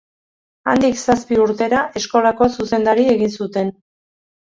[0.73, 3.75] Handik zazpi urtera eskolako zuzendari egin zuten.